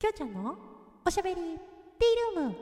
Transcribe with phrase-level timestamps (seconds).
[0.00, 0.56] きょうちゃんの
[1.04, 2.56] おしゃべりティールーム。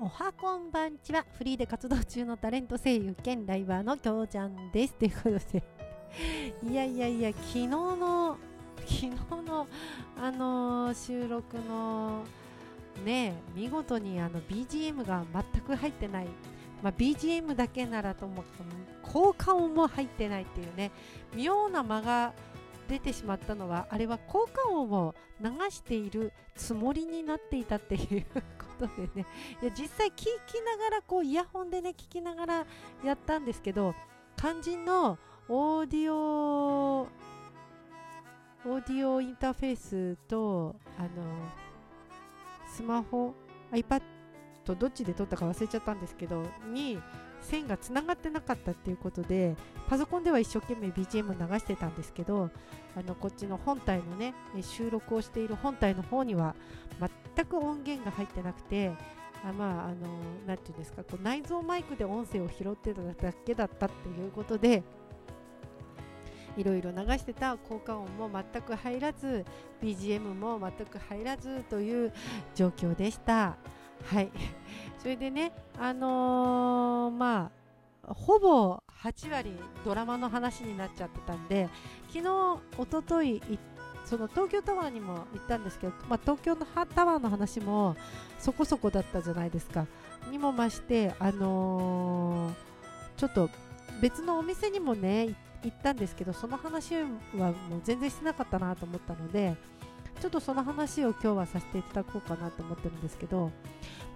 [0.00, 1.24] おはこんばんちは。
[1.38, 4.92] フリーで活動中のタレント声優兼ライバーのきょうちゃんです。
[4.96, 5.64] ということで
[6.62, 8.36] いやいやいや昨日の
[8.80, 9.08] 昨日
[9.46, 9.66] の
[10.20, 12.22] あのー収録の
[13.02, 16.26] ね見事にあの BGM が全く入ってない、
[16.86, 18.70] まあ、BGM だけならと思っても
[19.02, 20.92] 効果音も入ってないっていうね
[21.34, 22.32] 妙な間が
[22.88, 28.24] 出てしまったのはあれは効果音を流しているつもりになっていたっていう
[28.78, 29.26] ことでね。
[29.60, 32.66] いや実際聞きながらこうイヤホンでね聞きながら
[33.04, 33.92] やったんですけど
[34.36, 35.18] 肝心の
[35.48, 41.08] オーディオオーディオインターフェースとあの
[42.72, 43.34] スマホ
[43.72, 44.02] iPad
[44.66, 47.00] とどっちで撮ったか忘れちゃったんですけどに
[47.40, 49.56] 線がつながってなかったっていうことで
[49.88, 52.50] パソコンでは一生懸命 BGM 流してたんですけど
[52.96, 56.54] あのこっちの本体のね収録をしている本体の方には
[57.34, 58.92] 全く音源が入ってなくて
[59.44, 60.08] あまああの
[60.46, 64.82] なていうんですかこう内蔵マイクで音声を拾ってただけだったっていうことで
[66.56, 69.44] いろいろ流してた効果音も全く入らず
[69.82, 72.12] BGM も全く入らずという
[72.54, 73.56] 状況でした。
[74.04, 74.30] はい。
[74.98, 77.50] それでねあのー、ま
[78.06, 79.52] あほぼ8割
[79.84, 81.68] ドラマの話になっちゃってたんで
[82.08, 83.40] 昨日おととい
[84.04, 87.96] その東京タワーにも行ったんですけど、まあ、東京のタワーの話も
[88.38, 89.86] そこそこだったじゃないですか。
[90.30, 92.54] にも増してあのー、
[93.16, 93.50] ちょっと
[94.00, 97.04] 別のお店にもね行ったんですけどその話は
[97.68, 99.56] もう全然してなかったなと思ったので
[100.20, 103.50] ちょっとその話を今日はさせていただこうかなと思ってるんですけど、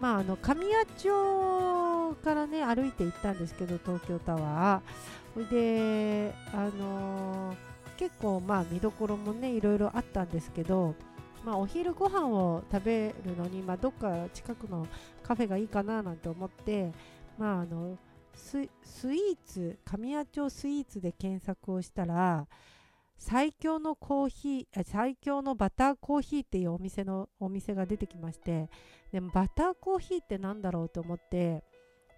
[0.00, 5.48] まあ、あの神谷町からね歩いて行ったんですけど東京タワー。
[5.50, 7.56] で、あのー、
[7.96, 10.94] 結構まあ見どころもねいろいろあったんですけど、
[11.44, 14.86] まあ、お昼ご飯を食べるのに、まあ、どっか近くの
[15.22, 16.90] カフェがいいかななんて思って、
[17.38, 17.96] まあ、あの
[18.34, 18.68] スイー
[19.44, 22.46] ツ神谷町スイーツで検索をしたら
[23.20, 28.70] 最強のコーヒー最強のバターコーヒーっていうお店のお店が出てきまして
[29.12, 31.62] でもバターコーヒーって何だろうと思って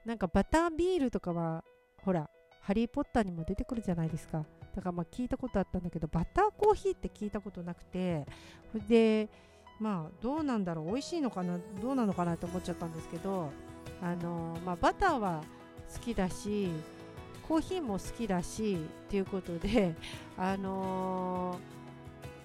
[0.07, 1.65] なんかバタービールとかは
[2.05, 2.31] ほら
[2.63, 4.47] ハリー・ポッターにも出てくるじゃないですか。
[4.77, 8.25] だからまあ聞いたことあったんだけどバターコーヒーって聞いたことなくて
[8.89, 9.29] で
[9.81, 13.51] まあどうなんだろう美味しいのかなどうなのかなと思っちゃったんですけど
[14.01, 15.43] あのまあ、バターは
[15.93, 16.69] 好きだし
[17.47, 18.79] コーヒーも好きだしっ
[19.11, 19.95] ていうことで、
[20.37, 21.59] あの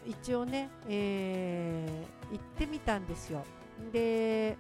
[0.06, 3.44] ー、一応ね、えー、行ってみたんですよ。
[3.92, 4.58] で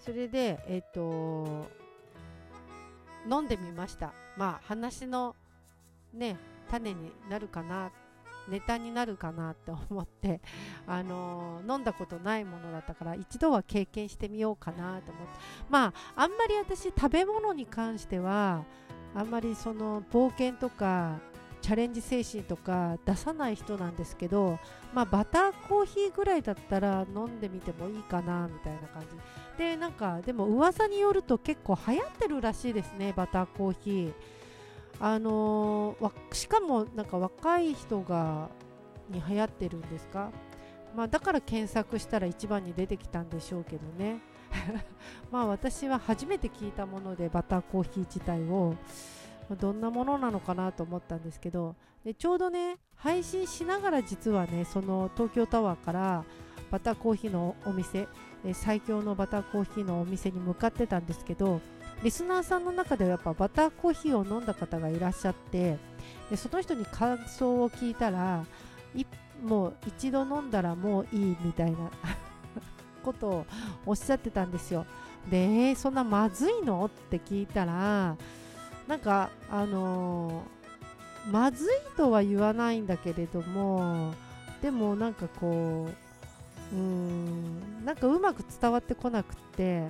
[0.00, 1.68] それで、えっ、ー、と
[3.30, 4.12] 飲んでみました。
[4.36, 5.36] まあ話の
[6.14, 6.36] ね
[6.70, 7.90] 種になるかな
[8.48, 10.40] ネタになるかなって思って、
[10.86, 15.32] あのー、飲んだことないものだったから一度は経験してみようかなと思って。
[15.68, 18.64] まああんまり私食べ物に関しては
[19.14, 21.18] あんまりその冒険とか
[21.60, 24.58] チャレンジ精神とか出さない人なんですけど、
[24.94, 29.08] まあ、バターコーヒーぐらいだったら飲んでみてもいいかなみたいな感じ。
[29.58, 34.12] でなんかでも噂によると結構流行ってるらしいですねバターコーヒー。
[35.00, 38.48] あのー、しかもなんか若い人が
[39.08, 40.30] に流行ってるんですか、
[40.94, 44.20] まあ、だから検索したら一番に出てきたんでしょうけどね。
[45.30, 48.74] まあ私は初めて聞いたものでバターコーヒー自体を
[49.60, 51.74] どんなものなのかなと思ったんですけど。
[52.04, 56.24] でちょうどね配信しながら実はねその東京タワーから
[56.70, 58.08] バターコーヒーのお店
[58.52, 61.60] 最強のバターコーヒーのお店に向かってたんですけど
[62.02, 65.78] リスナーさんの中ではやっぱバターコーヒーを飲んだ方がいらっしゃって
[66.30, 68.44] でその人に感想を聞いたら
[69.42, 71.78] もう一度飲んだらもういいみたいな
[73.04, 73.46] ことを
[73.86, 74.84] おっしゃってたんですよ。
[75.30, 76.84] で、えー、そんなまずいの？
[76.84, 78.16] って聞いたら
[78.86, 84.14] なんかあのー、まずいとは言わないんだけれども
[84.62, 86.07] でもなんかこう
[86.72, 87.84] うん。
[87.84, 89.88] なんかうまく伝わってこなくて。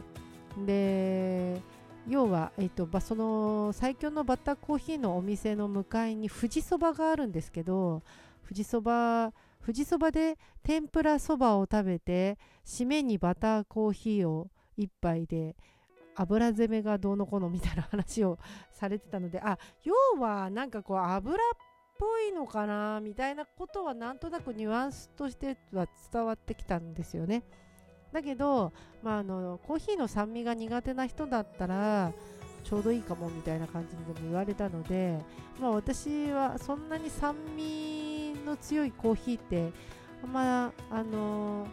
[0.67, 1.61] で
[2.09, 8.03] 要は、えーと、その最強のバターコーヒーのお店の向かいに富士そばがあるんですけど
[8.45, 14.49] 富士そば富士そばで天ぷらそばを食べて締めにバターコーヒーを
[14.79, 15.55] 1杯で
[16.15, 18.39] 油攻めがどうのこうのみたいな話を
[18.73, 21.39] されてたのであ要はなんかこう油っ
[21.99, 23.01] ぽいのかな？
[23.01, 27.43] みたいなことはなんとなくニュアンスとしては伝わってきたんですよね。
[28.13, 28.73] だけど、
[29.03, 32.13] まあ、あのコーヒーの酸味が苦手な人だったら
[32.65, 35.19] ちょうどいいかもみたいな感じにでも言われたので、
[35.61, 39.73] まあ、私はそんなに酸味の強いコーヒーって
[40.23, 41.67] あんまあの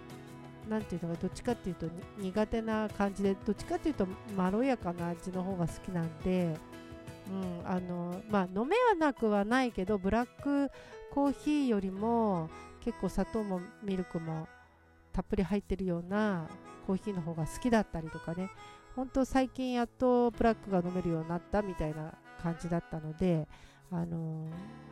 [0.68, 1.88] なんていうのかどっちかっていうと
[2.18, 6.54] 苦手な感じでどっちかっていうとまろやかな味の方が好きなんで、
[7.30, 10.70] うんあのまあ、飲めはなくはないけどブラック
[11.12, 12.50] コーヒーよりも
[12.84, 14.48] 結構砂糖もミルクも
[15.12, 16.48] たっぷり入ってるような
[16.86, 18.50] コーヒーの方が好きだったりとかね。
[18.96, 23.46] 本当最近やっとブラックが飲めるようになったみたいな感じだったので、
[23.92, 24.48] あの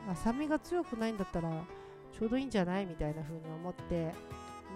[0.10, 1.50] ー、酸味が強くないんだったら
[2.18, 4.14] ちょうどいいんじゃないみたいな風に思って。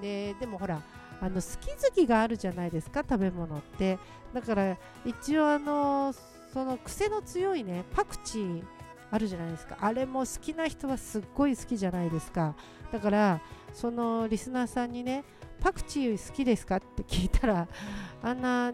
[0.02, 0.82] ででもほら
[1.20, 3.98] あの好き好きがあるじゃないですか食べ物って。
[4.34, 6.14] だから一応あの
[6.54, 8.64] その癖の強いねパクチー
[9.12, 9.78] あるじゃないですか。
[9.80, 12.56] あれも好きな人はすっごい好きじゃないですか。
[12.92, 13.42] だから
[13.74, 15.24] そのリスナーさんにね
[15.62, 16.78] パクチー好きですか？
[16.78, 17.68] って聞いたら
[18.22, 18.72] あんな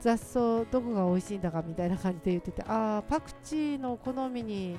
[0.00, 4.78] 雑草どこが美味しいんだかみたいな感じで言っててああパクチーの好みに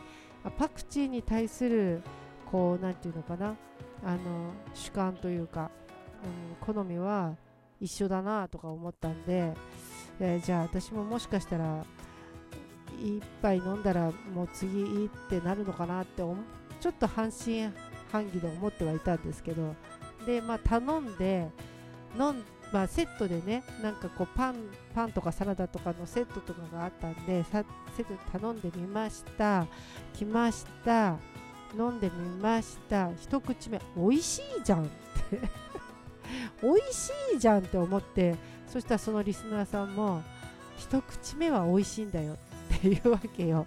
[0.57, 2.01] パクチーに対する
[2.49, 3.55] こう何て言うのかな。
[4.01, 5.69] あの主観というか、
[6.23, 7.35] うん、好みは
[7.81, 9.53] 一緒だなとか思ったんで、
[10.21, 11.85] えー、じゃあ私ももしかしたら
[13.00, 16.22] 一杯飲んだらもう次いいってなるのかなって
[16.80, 17.74] ちょっと半信
[18.12, 19.75] 半疑で思ってはいたんですけど
[20.25, 21.48] でまあ頼んで
[22.18, 24.56] 飲んまあ、セットでねなんかこうパン
[24.94, 27.66] パンとかサラダとかのセットとかがあったんでセッ
[27.98, 29.66] トで頼んでみました
[30.13, 31.18] 来ました
[31.75, 35.69] 飲んでみました一口目美味しいじゃんって。
[36.62, 38.36] 美味しいじゃんって思って
[38.68, 40.22] そしたらそのリスナーさんも
[40.78, 42.38] 一口目は美味しいんだよ
[42.75, 43.66] っていうわけよ。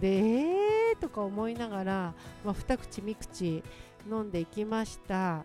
[0.00, 3.62] でえーとか思いながら、まあ、二口三口
[4.08, 5.44] 飲んでいきました。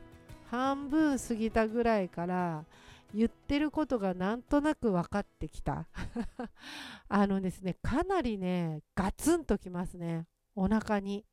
[0.49, 2.65] 半分過ぎたぐらいから
[3.13, 5.87] 言ってることがなんとなく分かってきた。
[7.07, 10.27] あのですねかなりねガツンときますね。
[10.55, 11.25] お腹に。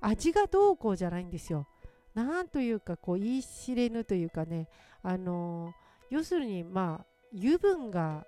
[0.00, 1.66] 味がどうこうじゃないんですよ。
[2.14, 4.68] なんというかこう言い知れぬというかね。
[5.02, 5.72] あのー、
[6.10, 8.26] 要するにまあ油分が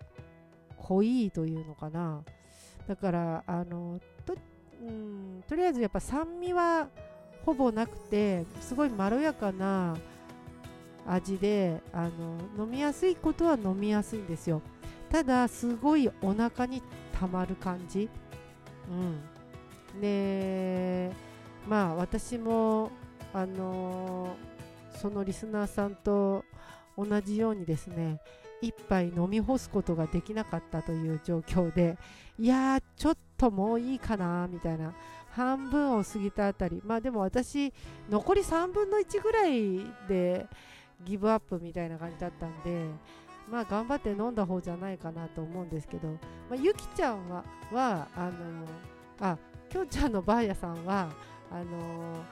[0.79, 2.25] 濃いというのかな。
[2.87, 4.35] だからあのと,、
[4.83, 6.89] うん、とりあえずやっぱ酸味は
[7.45, 9.97] ほぼなくてすごいまろやかな
[11.07, 14.63] 味であの飲みやすいことは飲みやすいんですよ。
[15.11, 16.83] ただすごいお腹に
[17.13, 18.09] たまる感じ。
[18.91, 20.01] うん。
[20.01, 21.13] で
[21.69, 22.91] まあ私も
[23.33, 26.45] あのー、そのリスナーさんと
[26.97, 28.21] 同じようにですね
[28.67, 31.99] 一杯飲み干すことができなかったという状況で
[32.39, 34.93] いやーちょっともういいかなみたいな。
[35.35, 36.81] 半分を過ぎたあたり。
[36.85, 37.73] まあでも私
[38.09, 40.47] 残り3分の1ぐらいで
[41.05, 42.87] ギブアップみたいな感じだったんで
[43.51, 46.17] まあ頑張って飲んだ方じゃないかなと思うんですけど、ま
[46.53, 48.33] あ、ゆきちゃんははあの
[49.21, 49.37] あ
[49.69, 51.11] きょうちゃんのばあやさんは
[51.51, 52.25] あの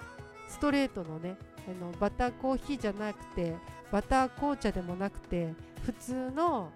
[0.49, 1.37] ストレートのね
[1.69, 3.55] あのバターコーヒーじゃなくて
[3.91, 5.53] バター紅茶でもなくて
[5.83, 6.71] 普通の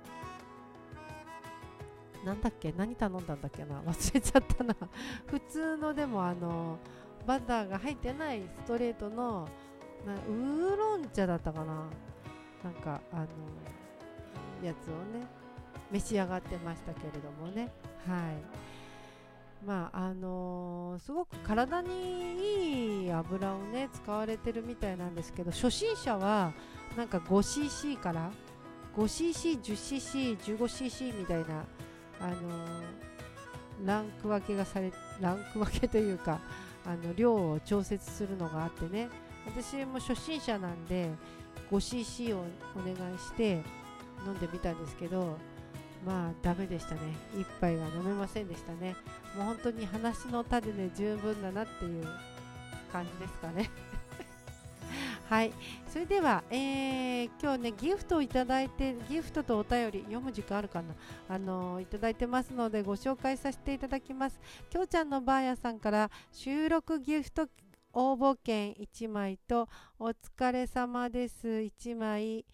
[2.25, 4.75] なんだっけ何頼んだんだっけな 忘れちゃったな。
[5.27, 6.79] 普通のでもあの
[7.25, 9.49] バターが入ってないストレートの
[10.05, 11.85] なウーロン茶だったかな。
[12.65, 13.27] なんかあの
[14.61, 15.25] やつをね
[15.93, 17.73] 召し上がってましたけれどもね。
[18.09, 18.67] はい。
[19.65, 26.53] まああのー、すごく体にいい油をね使われてるみたいなんですけど初心者は
[26.97, 28.31] なんか 5cc から
[28.97, 31.65] 5cc、10cc、15cc みたいな、
[32.21, 32.37] あの、
[33.85, 36.41] ランク分けがされランク分けというか
[36.85, 39.09] あの量を調節するのがあってね。
[39.47, 41.09] 私も初心者なんで
[41.71, 43.63] 5cc をお願いして
[44.27, 45.39] 飲んでみたんですけど
[46.05, 47.01] まあダメでしたね。
[47.35, 48.97] 1杯は飲めませんでしたね。
[49.37, 52.07] もう本当に話の種で十分だなっていう
[52.93, 53.71] 感じですかね。
[55.29, 55.53] はい。
[55.89, 60.95] それでは、えー、今日ねギフトをいただいてギフトとお便り読む時間あるかな？
[61.29, 64.39] あのー、いただいてますのでご紹介させていただきます。
[64.71, 67.49] きょうちゃんのばあやさんから収録ギフト
[67.93, 69.69] 応募券1枚と
[69.99, 71.49] お疲れ様です。
[71.49, 72.45] 1枚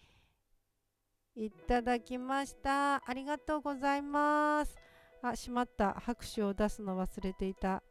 [1.35, 2.95] いただきました。
[2.95, 4.75] ありがとうございます。
[5.21, 5.93] あしまった。
[5.93, 7.83] 拍手を出すの忘れていた。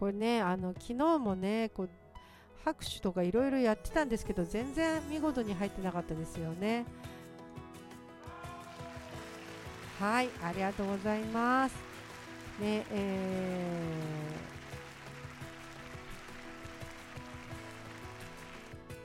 [0.00, 1.90] これねあの昨日もねこう
[2.64, 6.86] 拍手とかいろいろやってたんですけど全然見事に入ってなかったですよね。
[9.98, 11.74] はいありがとうございます。
[12.58, 13.60] ねえ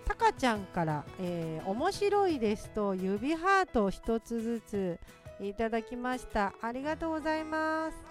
[0.08, 5.00] ー、かちゃんから、えー面白いですと指ハートを1つずつ
[5.42, 6.54] いただきました。
[6.62, 8.04] ありがとうございます。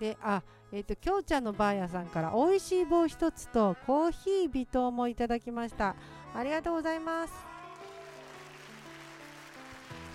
[0.00, 5.96] であえっ、ときょうちゃんのばあやさんから美味しい棒1つとコーヒー微糖もいただきました。
[6.34, 7.32] ありがとうございます。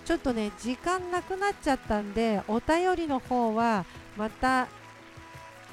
[0.04, 3.86] ちょっとね時間なくなっちゃったんでお便りの方は
[4.16, 4.68] また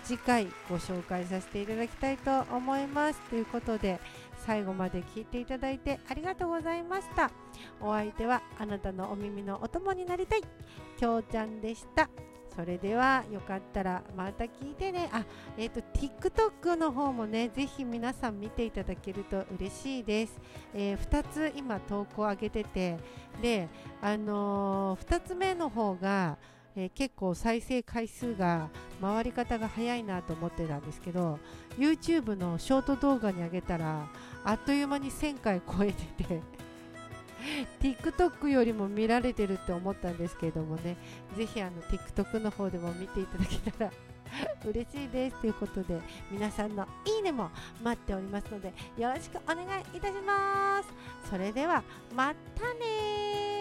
[0.04, 3.20] 次回ご紹介させていただきたいと思います。
[3.30, 4.00] ということで
[4.46, 7.30] 最後まで聞いていただいてありがとうございました。
[7.80, 10.42] お相手はあなたのお耳のお供になりたい
[10.98, 12.10] きょうちゃんでした。
[12.56, 15.10] それではよかったらまた聞いてね。
[15.12, 15.26] あ
[15.58, 20.40] えっ、と TikTok の方もねぜひ皆さん見ていただけると嬉しいです、
[20.74, 22.98] え2つ今投稿上げてて。
[23.42, 23.70] で
[24.02, 26.38] あの2つ目の方が
[26.76, 28.70] えー結構再生回数が
[29.02, 31.40] 回り方が早いなと思ってたんですけど
[31.78, 34.08] YouTube のショート動画に上げたら
[34.44, 36.61] あっという間に1000回超えてて。
[37.82, 40.98] TikTok よりも見られてるって思ったんですけれどもね。
[41.36, 43.92] ぜひあの TikTok の方でも見ていただけたら
[44.66, 47.50] 嬉しいですということで皆さんのいいねも
[47.84, 50.90] 待っておりますのでよろしくお願いいたします。
[51.30, 51.84] それでは
[52.16, 53.61] またね